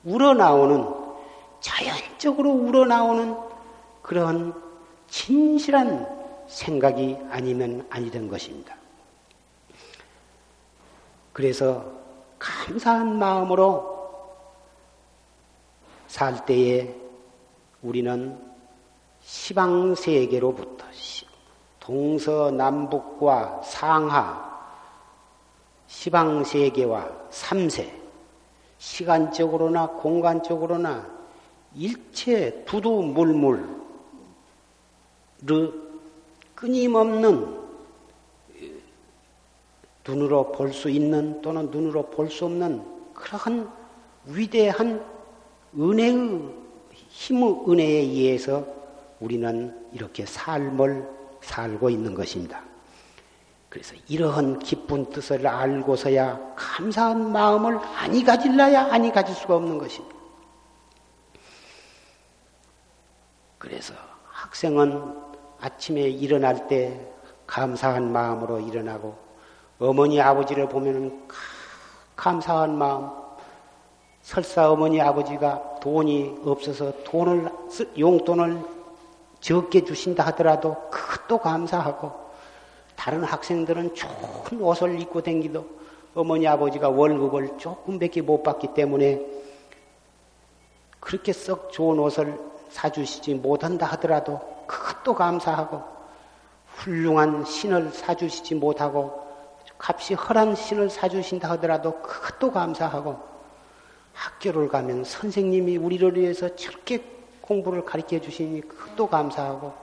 우러나오는 0.03 0.85
자연적으로 1.59 2.51
우러나오는 2.51 3.35
그런 4.01 4.53
진실한 5.07 6.07
생각이 6.47 7.17
아니면 7.29 7.85
아니 7.89 8.11
된 8.11 8.27
것입니다. 8.27 8.75
그래서 11.31 11.85
감사한 12.37 13.17
마음으로 13.17 13.93
살 16.07 16.45
때에 16.45 16.95
우리는 17.81 18.39
시방 19.21 19.95
세계로부터 19.95 20.85
동서남북과 21.83 23.61
상하 23.63 24.53
시방세계와 25.87 27.09
삼세. 27.29 28.01
시간적으로나 28.77 29.87
공간적으로나 29.87 31.05
일체 31.75 32.63
두두물물르 32.65 33.67
끊임없는 36.55 37.63
눈으로 40.05 40.51
볼 40.51 40.73
수 40.73 40.89
있는 40.89 41.41
또는 41.41 41.69
눈으로 41.69 42.09
볼 42.09 42.29
수 42.29 42.45
없는 42.45 42.83
그러한 43.13 43.69
위대한 44.25 45.03
은혜의 45.77 46.49
힘의 47.09 47.63
은혜에 47.67 47.99
의해서 48.01 48.65
우리는 49.19 49.87
이렇게 49.93 50.25
삶을 50.25 51.22
살고 51.43 51.89
있는 51.89 52.13
것입니다. 52.13 52.61
그래서 53.69 53.95
이러한 54.07 54.59
기쁜 54.59 55.09
뜻을 55.09 55.47
알고서야 55.47 56.53
감사한 56.55 57.31
마음을 57.31 57.79
아니 57.97 58.23
가질라야 58.23 58.91
아니 58.91 59.11
가질 59.11 59.33
수가 59.35 59.55
없는 59.55 59.77
것입니다. 59.77 60.15
그래서 63.57 63.93
학생은 64.29 65.15
아침에 65.59 66.01
일어날 66.01 66.67
때 66.67 66.99
감사한 67.47 68.11
마음으로 68.11 68.59
일어나고 68.59 69.17
어머니 69.79 70.21
아버지를 70.21 70.69
보면 70.69 71.27
감사한 72.15 72.77
마음 72.77 73.09
설사 74.21 74.71
어머니 74.71 75.01
아버지가 75.01 75.79
돈이 75.81 76.41
없어서 76.45 76.93
돈을 77.03 77.49
용돈을 77.97 78.72
적게 79.43 79.83
주신다 79.83 80.25
하더라도 80.27 80.89
그것도 80.89 81.37
감사하고 81.39 82.13
다른 82.95 83.25
학생들은 83.25 83.93
좋은 83.93 84.61
옷을 84.61 85.01
입고 85.01 85.21
댕기도 85.21 85.67
어머니 86.15 86.47
아버지가 86.47 86.87
월급을 86.87 87.57
조금밖에 87.57 88.21
못 88.21 88.41
받기 88.41 88.73
때문에 88.73 89.21
그렇게 91.01 91.33
썩 91.33 91.73
좋은 91.73 91.99
옷을 91.99 92.39
사주시지 92.69 93.35
못한다 93.35 93.85
하더라도 93.87 94.39
그것도 94.65 95.13
감사하고 95.13 95.83
훌륭한 96.67 97.43
신을 97.43 97.91
사주시지 97.91 98.55
못하고 98.55 99.27
값이 99.77 100.13
허한 100.13 100.55
신을 100.55 100.89
사주신다 100.89 101.49
하더라도 101.51 101.99
그것도 102.01 102.53
감사하고 102.53 103.19
학교를 104.13 104.69
가면 104.69 105.03
선생님이 105.03 105.75
우리를 105.75 106.15
위해서 106.15 106.55
저렇게 106.55 107.03
공부를 107.53 107.85
가르쳐 107.85 108.19
주시니 108.19 108.61
그것도 108.61 109.07
감사하고 109.07 109.73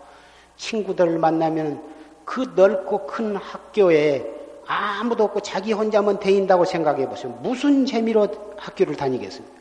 친구들을 0.57 1.19
만나면 1.19 1.83
그 2.25 2.53
넓고 2.55 3.07
큰 3.07 3.37
학교에 3.37 4.39
아무도 4.67 5.25
없고 5.25 5.41
자기 5.41 5.73
혼자만 5.73 6.21
대인다고 6.21 6.65
생각해 6.65 7.09
보세요. 7.09 7.33
무슨 7.43 7.87
재미로 7.87 8.29
학교를 8.57 8.97
다니겠습니까? 8.97 9.61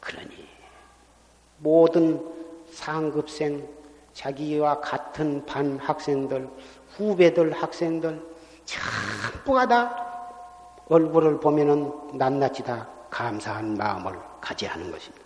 그러니 0.00 0.46
모든 1.58 2.22
상급생, 2.70 3.66
자기와 4.12 4.80
같은 4.80 5.44
반 5.46 5.78
학생들, 5.78 6.48
후배들 6.96 7.52
학생들 7.52 8.20
전부가 8.64 9.66
다 9.66 9.96
얼굴을 10.88 11.40
보면은 11.40 11.90
낱낱이 12.14 12.64
다 12.64 12.86
감사한 13.10 13.74
마음을 13.74 14.18
가져야 14.40 14.72
하는 14.72 14.90
것입니다. 14.90 15.23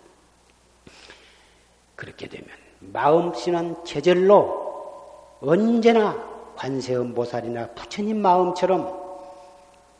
그렇게 1.99 2.29
되면 2.29 2.47
마음씨는 2.79 3.83
제절로 3.83 5.37
언제나 5.41 6.15
관세음 6.55 7.13
보살이나 7.13 7.67
부처님 7.71 8.21
마음처럼 8.21 8.97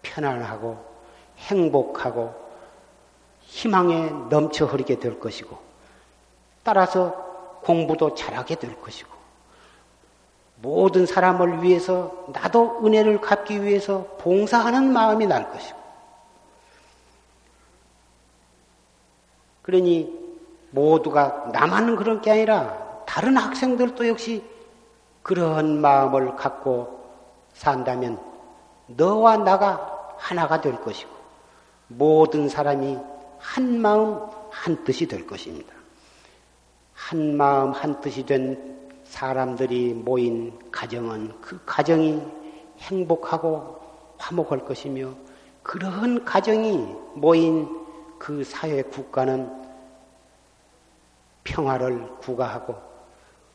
편안하고 0.01 0.77
행복하고 1.39 2.33
희망에 3.41 4.11
넘쳐 4.29 4.65
흐르게 4.65 4.97
될 4.97 5.19
것이고 5.19 5.57
따라서 6.63 7.59
공부도 7.63 8.15
잘하게 8.15 8.55
될 8.55 8.79
것이고 8.79 9.09
모든 10.61 11.05
사람을 11.05 11.63
위해서 11.63 12.27
나도 12.31 12.79
은혜를 12.85 13.19
갚기 13.19 13.61
위해서 13.61 14.05
봉사하는 14.19 14.93
마음이 14.93 15.27
날 15.27 15.51
것이고 15.51 15.77
그러니 19.63 20.18
모두가 20.71 21.49
나만 21.51 21.95
그런 21.95 22.21
게 22.21 22.31
아니라 22.31 23.03
다른 23.05 23.37
학생들도 23.37 24.07
역시 24.07 24.43
그러한 25.23 25.81
마음을 25.81 26.35
갖고 26.35 26.99
산다면 27.53 28.19
너와 28.87 29.37
나가 29.37 30.15
하나가 30.17 30.61
될 30.61 30.79
것이고 30.81 31.11
모든 31.87 32.49
사람이 32.49 32.97
한 33.39 33.79
마음 33.79 34.19
한 34.51 34.83
뜻이 34.83 35.07
될 35.07 35.25
것입니다. 35.25 35.73
한 36.93 37.37
마음 37.37 37.71
한 37.71 37.99
뜻이 38.01 38.25
된 38.25 38.77
사람들이 39.05 39.93
모인 39.93 40.53
가정은 40.71 41.33
그 41.41 41.59
가정이 41.65 42.21
행복하고 42.79 43.79
화목할 44.17 44.65
것이며 44.65 45.09
그러한 45.63 46.25
가정이 46.25 46.95
모인 47.15 47.67
그 48.17 48.43
사회 48.43 48.81
국가는 48.81 49.58
평화를 51.49 52.17
구가하고 52.17 52.75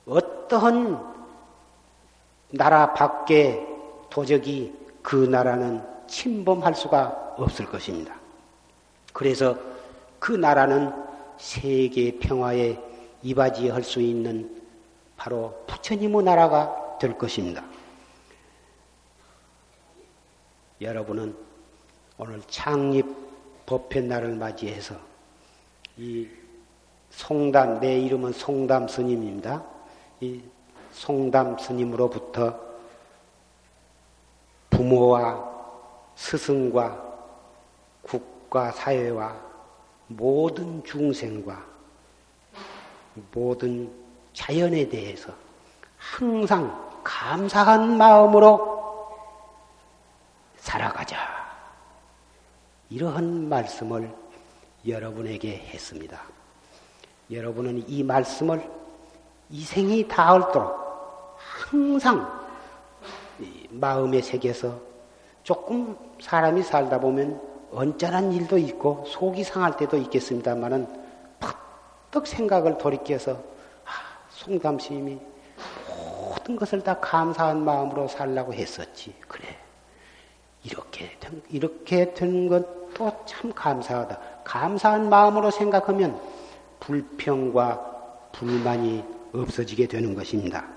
어떠한 0.07 1.14
나라 2.50 2.92
밖에 2.92 3.66
도적이 4.11 4.74
그 5.02 5.16
나라는 5.16 5.83
침범할 6.07 6.74
수가 6.74 7.35
없을 7.37 7.66
것입니다. 7.66 8.14
그래서 9.12 9.57
그 10.18 10.33
나라는 10.33 10.92
세계 11.38 12.18
평화에 12.18 12.78
이바지할 13.22 13.83
수 13.83 14.00
있는 14.00 14.62
바로 15.16 15.64
부처님의 15.66 16.22
나라가 16.22 16.98
될 17.00 17.16
것입니다. 17.16 17.64
여러분은 20.80 21.35
오늘 22.18 22.42
창립 22.48 23.07
법회 23.66 24.00
날을 24.02 24.37
맞이해서 24.37 24.96
이 25.96 26.28
송담, 27.16 27.81
내 27.81 27.98
이름은 28.00 28.33
송담 28.33 28.88
스님입니다. 28.88 29.62
이 30.20 30.42
송담 30.92 31.59
스님으로부터 31.59 32.59
부모와 34.70 35.53
스승과 36.16 37.03
국가 38.03 38.70
사회와 38.72 39.35
모든 40.09 40.83
중생과 40.85 41.64
모든 43.33 43.90
자연에 44.33 44.88
대해서 44.88 45.33
항상 45.96 47.00
감사한 47.05 47.96
마음으로 47.96 48.74
살아가자. 50.57 51.16
이러한 52.90 53.48
말씀을 53.48 54.12
여러분에게 54.87 55.57
했습니다. 55.72 56.20
여러분은 57.35 57.85
이 57.88 58.03
말씀을 58.03 58.68
이생이 59.51 60.07
닿을도록 60.09 61.37
항상 61.37 62.44
마음의 63.70 64.23
세계에서 64.23 64.79
조금 65.42 65.97
사람이 66.20 66.62
살다 66.62 67.01
보면 67.01 67.40
언짢은 67.73 68.33
일도 68.33 68.57
있고 68.59 69.05
속이 69.07 69.42
상할 69.42 69.77
때도 69.77 69.97
있겠습니다만은 69.97 70.87
팍떡 71.40 72.27
생각을 72.27 72.79
돌이켜서 72.79 73.33
아, 73.33 73.90
송담 74.31 74.79
스님이 74.79 75.18
모든 75.88 76.57
것을 76.57 76.83
다 76.83 76.99
감사한 77.01 77.64
마음으로 77.64 78.07
살라고 78.07 78.55
했었지. 78.55 79.14
그래. 79.27 79.44
이렇게 80.62 81.11
된, 81.20 81.42
이렇게 81.51 82.14
된 82.14 82.49
것도 82.49 83.25
참 83.27 83.53
감사하다. 83.53 84.18
감사한 84.44 85.09
마음으로 85.11 85.51
생각하면 85.51 86.18
불평과 86.85 88.29
불만이 88.33 89.03
없어지게 89.33 89.87
되는 89.87 90.14
것입니다. 90.14 90.68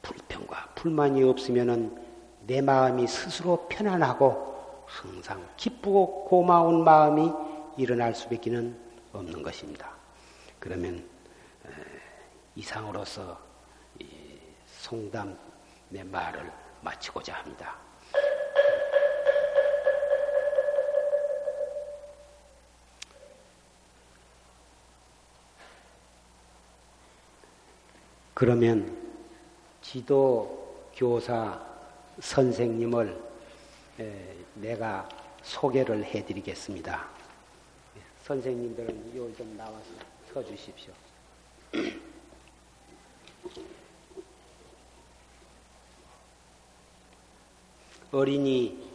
불평과 0.00 0.68
불만이 0.76 1.24
없으면은 1.24 2.00
내 2.46 2.60
마음이 2.60 3.08
스스로 3.08 3.66
편안하고 3.68 4.84
항상 4.86 5.44
기쁘고 5.56 6.24
고마운 6.26 6.84
마음이 6.84 7.32
일어날 7.76 8.14
수밖에 8.14 8.72
없는 9.12 9.42
것입니다. 9.42 9.90
그러면 10.60 11.04
이상으로서 12.54 13.38
송담 14.66 15.36
내 15.88 16.04
말을 16.04 16.50
마치고자 16.82 17.34
합니다. 17.34 17.76
그러면 28.40 28.96
지도 29.82 30.88
교사 30.94 31.60
선생님을 32.20 33.22
내가 34.54 35.06
소개를 35.42 36.02
해드리겠습니다. 36.02 37.06
선생님들은 38.24 39.12
여기 39.14 39.36
좀 39.36 39.54
나와서 39.58 39.84
서 40.32 40.42
주십시오. 40.42 40.94
어린이 48.10 48.88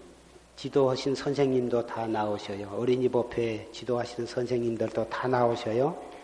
지도하신 0.55 1.13
선생님도 1.13 1.86
다 1.86 2.08
나오셔요. 2.08 2.69
어린이 2.69 3.08
법회 3.10 3.69
지도하시는 3.71 4.25
선생님들도 4.25 5.08
다 5.08 5.27
나오셔요. 5.27 6.14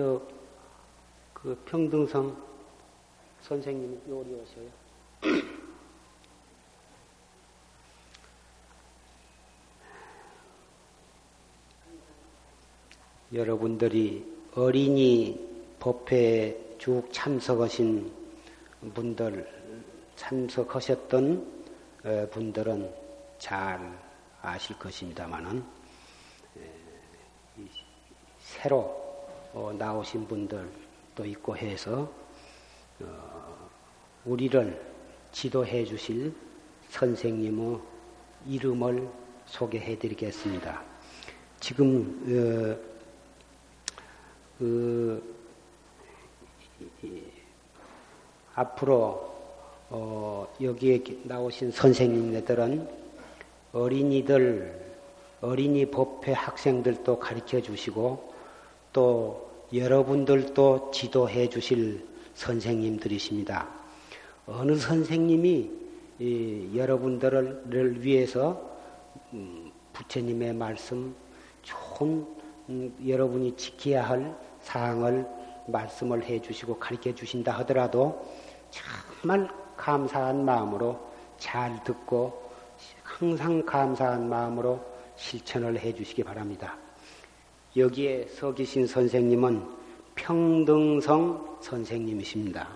저, 0.00 0.18
그 1.34 1.54
평등성 1.66 2.34
선생님 3.42 4.00
요리 4.08 4.32
오셔요. 4.32 4.66
여러분들이 13.34 14.26
어린이 14.54 15.38
법회에 15.78 16.76
쭉 16.78 17.06
참석하신 17.12 18.10
분들, 18.94 19.84
참석하셨던 20.16 21.60
어, 22.04 22.26
분들은 22.30 22.90
잘 23.38 24.00
아실 24.40 24.78
것입니다만은, 24.78 25.62
새로 28.38 28.99
어, 29.52 29.72
나오신 29.76 30.28
분들도 30.28 31.24
있고 31.24 31.56
해서 31.56 32.10
어, 33.00 33.68
우리를 34.24 34.80
지도해 35.32 35.84
주실 35.84 36.32
선생님의 36.90 37.80
이름을 38.46 39.08
소개해 39.46 39.98
드리겠습니다. 39.98 40.82
지금 41.58 42.22
어, 42.26 42.90
그, 44.58 45.40
앞으로 48.54 49.30
어, 49.88 50.46
여기에 50.60 51.02
나오신 51.24 51.72
선생님들은 51.72 52.88
어린이들, 53.72 54.80
어린이 55.40 55.90
법회 55.90 56.32
학생들도 56.32 57.18
가르쳐 57.18 57.60
주시고 57.60 58.30
또 58.92 59.50
여러분들도 59.72 60.90
지도해 60.92 61.48
주실 61.48 62.06
선생님들이십니다. 62.34 63.68
어느 64.46 64.76
선생님이 64.76 65.70
여러분들을 66.74 68.04
위해서 68.04 68.68
음, 69.32 69.70
부처님의 69.92 70.54
말씀 70.54 71.14
좋은 71.62 72.26
음, 72.68 72.94
여러분이 73.06 73.56
지켜야 73.56 74.08
할 74.08 74.36
사항을 74.60 75.26
말씀을 75.68 76.24
해 76.24 76.40
주시고 76.40 76.78
가르쳐 76.78 77.14
주신다 77.14 77.52
하더라도 77.58 78.26
정말 78.70 79.48
감사한 79.76 80.44
마음으로 80.44 80.98
잘 81.38 81.82
듣고 81.84 82.50
항상 83.02 83.64
감사한 83.64 84.28
마음으로 84.28 84.80
실천을 85.16 85.78
해 85.78 85.92
주시기 85.92 86.24
바랍니다. 86.24 86.76
여기에 87.76 88.26
서 88.26 88.52
계신 88.52 88.86
선생님은 88.86 89.64
평등성 90.16 91.58
선생님이십니다. 91.60 92.68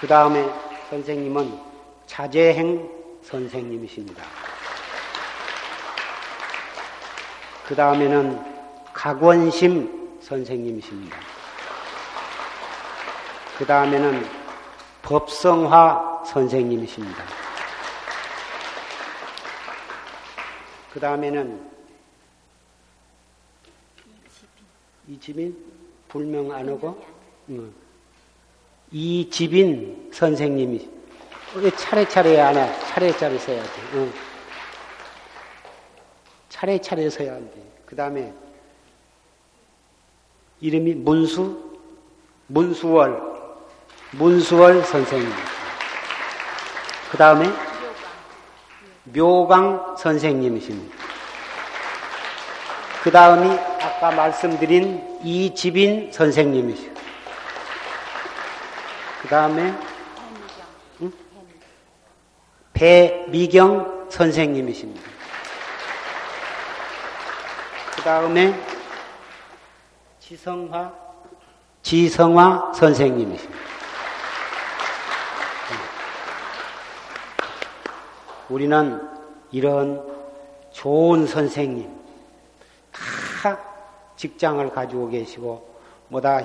그 0.00 0.06
다음에 0.06 0.46
선생님은 0.90 1.58
자재행 2.06 2.90
선생님이십니다. 3.22 4.22
그 7.66 7.74
다음에는 7.74 8.38
각원심 8.92 10.18
선생님이십니다. 10.20 11.16
그 13.56 13.64
다음에는 13.64 14.26
법성화 15.02 16.24
선생님이십니다. 16.26 17.43
그 20.94 21.00
다음에는 21.00 21.70
이 25.08 25.18
집인 25.18 25.56
불명 26.06 26.52
안 26.52 26.68
오고 26.68 27.04
응. 27.48 27.74
이 28.92 29.28
집인 29.28 30.10
선생님이 30.14 30.88
왜 31.56 31.70
차례차례 31.72 32.40
안 32.40 32.56
해? 32.56 32.72
차례차례 32.90 33.38
서야 33.38 33.60
돼. 33.60 33.70
응. 33.94 34.12
차례차례 36.48 37.10
서야 37.10 37.38
돼. 37.38 37.72
그 37.86 37.96
다음에 37.96 38.32
이름이 40.60 40.94
문수 40.94 41.80
문수월 42.46 43.20
문수월 44.12 44.84
선생님. 44.84 45.28
그 47.10 47.16
다음에 47.18 47.73
묘강 49.04 49.96
선생님이십니다. 49.98 50.96
그 53.02 53.10
다음이 53.10 53.50
아까 53.82 54.10
말씀드린 54.10 55.20
이집인 55.22 56.10
선생님이시고, 56.10 56.94
그 59.20 59.28
다음에 59.28 59.74
응? 61.02 61.12
배미경 62.72 64.08
선생님이십니다. 64.10 65.10
그 67.96 68.02
다음에 68.02 68.58
지성화, 70.20 70.92
지성화 71.82 72.72
선생님이십니다. 72.74 73.73
우리는 78.50 79.00
이런 79.52 80.02
좋은 80.72 81.26
선생님, 81.26 81.88
다 82.92 83.58
직장을 84.16 84.68
가지고 84.70 85.08
계시고, 85.08 85.66
뭐다 86.08 86.44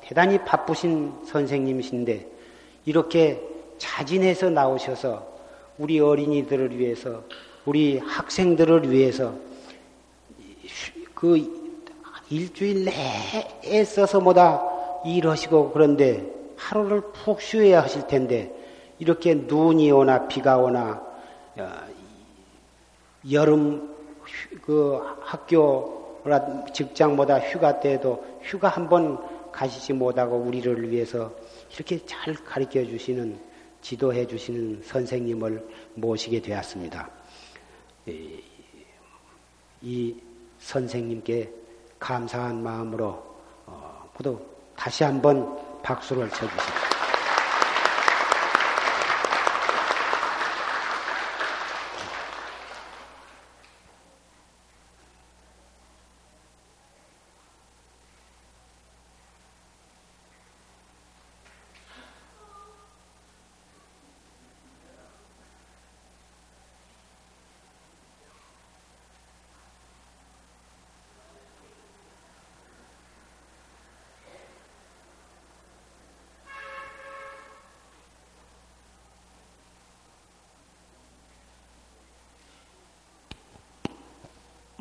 대단히 0.00 0.38
바쁘신 0.38 1.12
선생님이신데, 1.26 2.26
이렇게 2.86 3.42
자진해서 3.78 4.50
나오셔서 4.50 5.26
우리 5.78 6.00
어린이들을 6.00 6.78
위해서, 6.78 7.22
우리 7.64 7.98
학생들을 7.98 8.90
위해서 8.90 9.34
그 11.14 11.64
일주일 12.30 12.86
내에 12.86 13.84
써서 13.84 14.20
뭐다 14.20 14.62
일하시고 15.04 15.72
그런데 15.72 16.30
하루를 16.56 17.02
푹 17.12 17.40
쉬어야 17.40 17.82
하실 17.82 18.06
텐데, 18.06 18.54
이렇게 18.98 19.34
눈이 19.34 19.90
오나 19.90 20.28
비가 20.28 20.56
오나 20.56 21.02
여름 23.30 23.94
그 24.62 24.98
학교나 25.22 26.64
직장보다 26.72 27.40
휴가 27.40 27.80
때에도 27.80 28.24
휴가 28.42 28.68
한 28.68 28.88
번 28.88 29.18
가시지 29.54 29.92
못하고 29.92 30.36
우리를 30.36 30.90
위해서 30.90 31.30
이렇게 31.72 32.04
잘 32.04 32.34
가르쳐 32.34 32.84
주시는 32.84 33.38
지도해 33.82 34.26
주시는 34.26 34.82
선생님을 34.84 35.64
모시게 35.94 36.40
되었습니다. 36.42 37.08
이 39.80 40.16
선생님께 40.58 41.52
감사한 42.00 42.62
마음으로 42.62 43.22
어, 43.66 44.10
모두 44.14 44.40
다시 44.74 45.04
한번 45.04 45.56
박수를 45.82 46.28
쳐주십시오. 46.30 46.93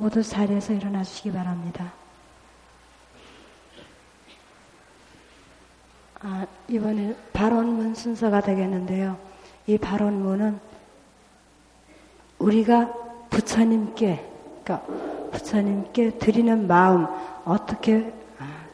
모두 0.03 0.21
자리에서 0.21 0.73
일어나 0.73 1.01
주시기 1.01 1.31
바랍니다. 1.31 1.93
아, 6.19 6.45
이번에 6.67 7.15
발언문 7.31 7.95
순서가 7.95 8.41
되겠는데요. 8.41 9.17
이 9.65 9.77
발언문은 9.77 10.59
우리가 12.37 12.91
부처님께, 13.29 14.29
그러니까 14.65 14.85
부처님께 15.31 16.17
드리는 16.17 16.67
마음, 16.67 17.07
어떻게 17.45 18.13
아, 18.39 18.65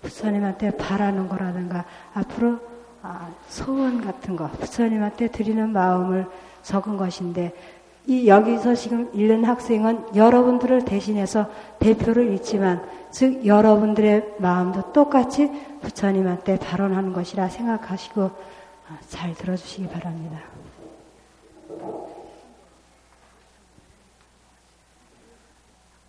부처님한테 0.00 0.70
바라는 0.78 1.28
거라든가 1.28 1.84
앞으로 2.14 2.58
아, 3.02 3.28
소원 3.48 4.02
같은 4.02 4.36
거, 4.36 4.48
부처님한테 4.52 5.28
드리는 5.28 5.68
마음을 5.70 6.26
적은 6.62 6.96
것인데 6.96 7.77
이 8.08 8.26
여기서 8.26 8.74
지금 8.74 9.10
읽는 9.12 9.44
학생은 9.44 10.16
여러분들을 10.16 10.86
대신해서 10.86 11.46
대표를 11.78 12.32
읽지만 12.32 12.82
즉 13.10 13.44
여러분들의 13.44 14.36
마음도 14.38 14.94
똑같이 14.94 15.50
부처님한테 15.82 16.58
발언하는 16.58 17.12
것이라 17.12 17.50
생각하시고 17.50 18.22
아, 18.22 18.98
잘 19.08 19.34
들어주시기 19.34 19.88
바랍니다. 19.88 20.40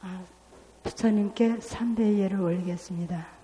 아, 0.01 0.21
부처님께 0.83 1.57
삼대예를 1.59 2.39
올리겠습니다. 2.39 3.38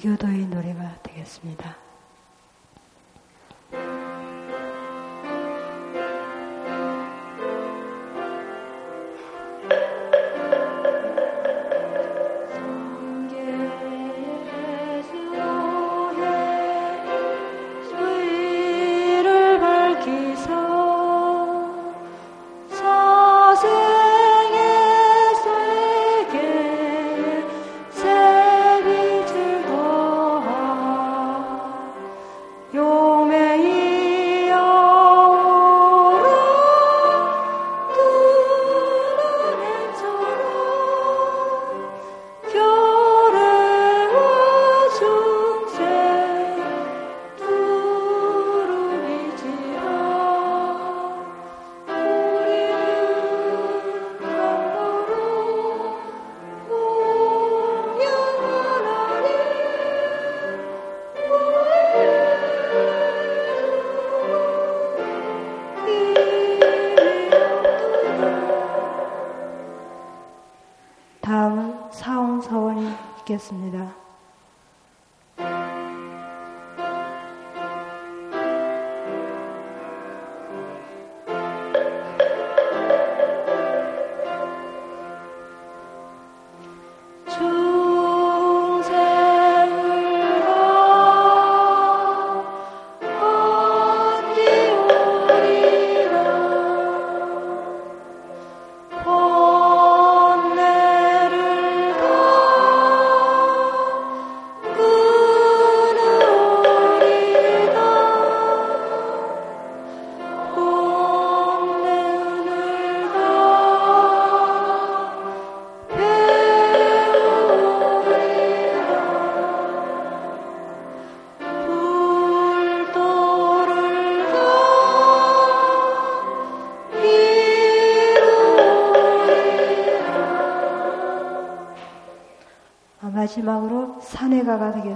불교도의 0.00 0.46
노래가 0.46 0.96
되겠습니다. 1.02 1.89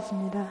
되겠습니다. 0.05 0.44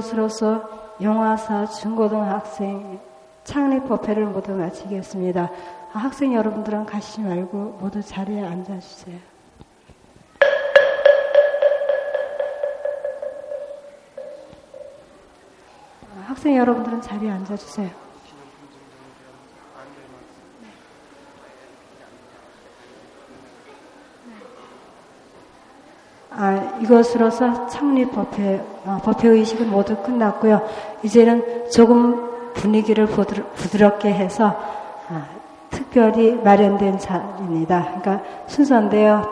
이것으로서 0.00 0.96
영화사 1.02 1.66
중고등학생 1.66 2.98
창립 3.44 3.86
법회를 3.86 4.26
모두 4.26 4.52
마치겠습니다. 4.52 5.50
아, 5.92 5.98
학생 5.98 6.34
여러분들은 6.34 6.86
가시지 6.86 7.20
말고 7.20 7.78
모두 7.80 8.02
자리에 8.02 8.42
앉아주세요. 8.42 9.18
아, 16.14 16.24
학생 16.26 16.56
여러분들은 16.56 17.02
자리에 17.02 17.30
앉아주세요. 17.30 18.09
아, 26.90 27.00
이것으로서 27.00 27.68
창립 27.68 28.10
법회, 28.10 28.60
아, 28.84 29.00
법회의식은 29.04 29.70
모두 29.70 29.96
끝났고요. 29.96 30.60
이제는 31.04 31.70
조금 31.70 32.52
분위기를 32.54 33.06
부드럽게 33.06 34.12
해서 34.12 34.56
아, 35.08 35.24
특별히 35.70 36.32
마련된 36.32 36.98
자리입니다. 36.98 38.00
그러니까 38.00 38.20
순서인데요. 38.48 39.22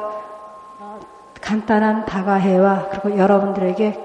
어, 0.79 1.01
간단한 1.41 2.07
다가회와 2.07 2.91
그리고 2.91 3.19
여러분들에게 3.19 3.99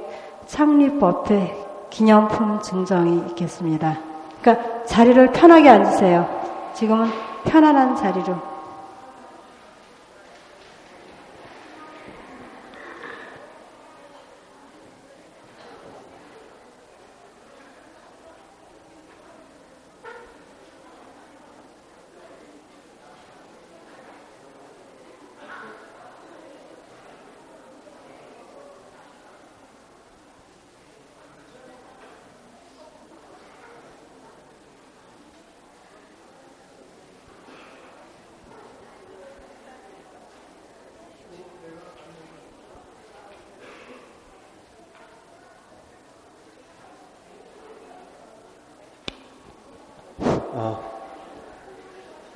창립법회 0.48 1.56
기념품 1.92 2.60
증정이 2.60 3.18
있겠습니다. 3.30 3.98
그러니까 4.42 4.84
자리를 4.86 5.32
편하게 5.32 5.70
앉으세요. 5.70 6.28
지금은 6.74 7.08
편안한 7.46 7.96
자리로 7.96 8.53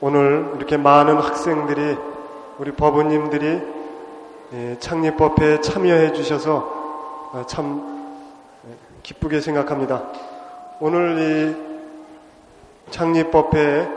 오늘 0.01 0.53
이렇게 0.57 0.75
많은 0.75 1.17
학생들이 1.17 1.97
우리 2.57 2.71
법원님들이 2.71 3.77
예, 4.53 4.77
창립법회에 4.79 5.61
참여해 5.61 6.13
주셔서 6.13 7.29
아, 7.33 7.43
참 7.45 8.15
예, 8.67 8.73
기쁘게 9.03 9.39
생각합니다. 9.41 10.03
오늘 10.79 11.55
이 12.87 12.91
창립법회 12.91 13.59
에, 13.59 13.87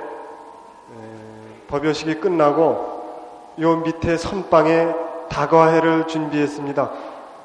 법요식이 1.69 2.17
끝나고 2.17 3.55
요 3.61 3.77
밑에 3.77 4.19
선방에 4.19 4.93
다과회를 5.31 6.09
준비했습니다. 6.09 6.91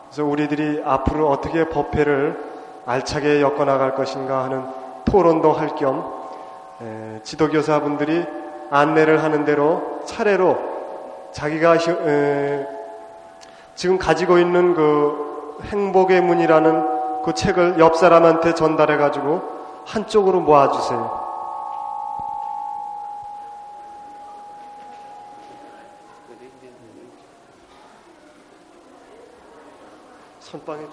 그래서 0.10 0.26
우리들이 0.26 0.82
앞으로 0.84 1.30
어떻게 1.30 1.70
법회를 1.70 2.38
알차게 2.86 3.42
엮어나갈 3.42 3.96
것인가 3.96 4.44
하는 4.44 4.66
토론도 5.06 5.54
할 5.54 5.76
겸 5.76 6.15
지도교사분들이 7.24 8.26
안내를 8.70 9.24
하는 9.24 9.46
대로 9.46 10.02
차례로 10.06 10.76
자기가 11.32 11.76
에, 11.76 12.68
지금 13.76 13.98
가지고 13.98 14.38
있는 14.38 14.74
그 14.74 15.60
행복의 15.64 16.22
문이라는 16.22 17.24
그 17.24 17.34
책을 17.34 17.80
옆 17.80 17.98
사람한테 17.98 18.54
전달해 18.54 18.98
가지고 18.98 19.42
한쪽으로 19.86 20.42
모아주세요. 20.42 21.26
선빵해 30.40 30.85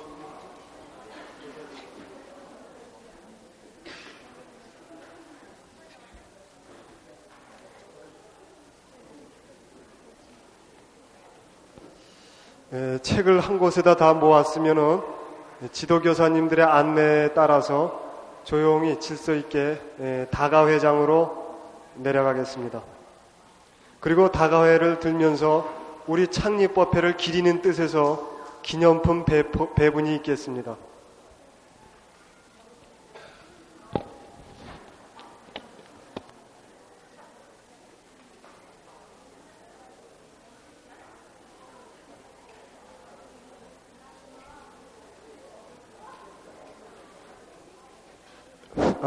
책을 13.03 13.41
한 13.41 13.59
곳에다 13.59 13.97
다 13.97 14.15
모았으면은 14.15 15.01
지도교사님들의 15.73 16.65
안내에 16.65 17.35
따라서 17.35 18.01
조용히 18.45 18.99
질서 18.99 19.35
있게 19.35 19.79
에, 20.01 20.27
다가회장으로 20.31 21.57
내려가겠습니다. 21.97 22.83
그리고 24.01 24.33
다가회를 24.33 25.01
들면서 25.01 25.69
우리 26.07 26.27
창립법회를 26.27 27.17
기리는 27.17 27.61
뜻에서 27.61 28.29
기념품 28.63 29.25
배분이 29.25 30.17
있겠습니다. 30.17 30.77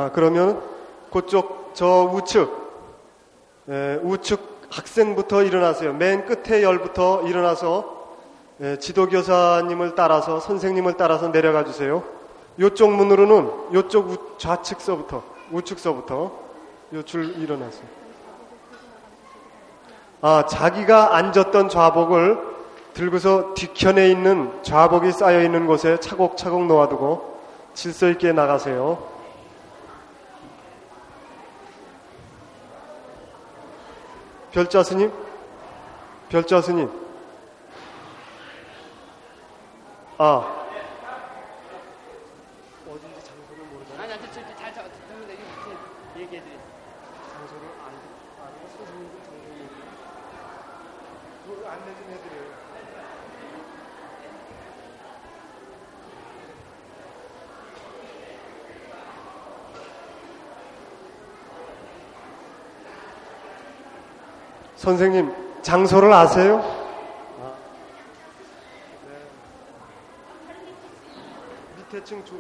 아, 0.06 0.12
그러면 0.12 0.62
그쪽 1.12 1.72
저 1.74 2.04
우측 2.14 2.48
에, 3.70 4.00
우측 4.04 4.68
학생부터 4.70 5.42
일어나세요. 5.42 5.94
맨 5.94 6.26
끝에 6.26 6.62
열부터 6.62 7.24
일어나서 7.24 7.96
에, 8.62 8.78
지도교사님을 8.78 9.96
따라서 9.96 10.40
선생님을 10.40 10.94
따라서 10.94 11.32
내려가 11.32 11.66
주세요. 11.66 12.04
요쪽 12.60 12.92
문으로는 12.92 13.74
요쪽 13.74 14.12
우, 14.12 14.38
좌측서부터 14.38 15.24
우측서부터 15.52 16.32
요줄 16.94 17.38
일어나세요. 17.40 17.88
아, 20.22 20.46
자기가 20.48 21.16
앉았던 21.16 21.70
좌복을 21.70 22.40
들고서 22.94 23.56
뒤편에 23.56 24.08
있는 24.10 24.52
좌복이 24.62 25.12
쌓여 25.12 25.42
있는 25.42 25.66
곳에 25.66 26.00
차곡차곡 26.00 26.68
놓아두고 26.68 27.40
질서 27.74 28.08
있게 28.10 28.34
나가세요. 28.34 29.15
별자 34.56 34.82
스님? 34.84 35.12
별자 36.30 36.62
스님? 36.62 36.90
아. 40.18 40.66
어딘지 42.88 43.22
장소를 43.22 43.66
모르잖아. 43.66 44.04
아니, 44.04 44.14
아니, 44.14 44.22
저, 44.22 44.32
저, 44.32 44.56
잘, 44.56 44.72
이거 44.72 44.86
밑에 45.28 46.22
얘기해드려. 46.22 46.58
장소를 47.34 47.68
안, 47.84 48.00
아는 48.46 48.68
선생님들 48.78 49.20
장소 49.26 49.44
얘기해. 49.44 49.68
그 51.46 51.68
안내 51.68 51.94
좀 51.94 52.10
해드려요. 52.12 52.65
선생님, 64.86 65.34
장소를 65.64 66.14
아세요? 66.14 66.58
아, 67.42 67.54
네. 69.08 69.16
밑에 71.76 72.04
층 72.04 72.24
조, 72.24 72.36